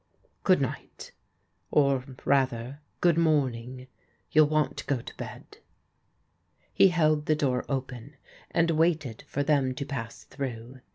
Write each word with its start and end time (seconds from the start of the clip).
Good 0.43 0.59
night, 0.59 1.11
or 1.69 2.03
rather, 2.25 2.79
good 3.01 3.19
morning. 3.19 3.85
You'll 4.31 4.47
want 4.47 4.75
to 4.77 4.85
go 4.85 4.99
to 4.99 5.15
bed." 5.15 5.57
He 6.73 6.87
held 6.87 7.27
the 7.27 7.35
door 7.35 7.63
open, 7.69 8.15
and 8.49 8.71
waited 8.71 9.23
for 9.27 9.43
them 9.43 9.75
to 9.75 9.85
pass 9.85 10.23
through. 10.23 10.79